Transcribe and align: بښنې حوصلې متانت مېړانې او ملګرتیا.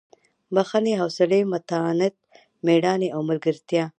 بښنې 0.53 0.93
حوصلې 1.01 1.41
متانت 1.51 2.15
مېړانې 2.65 3.09
او 3.15 3.21
ملګرتیا. 3.29 3.85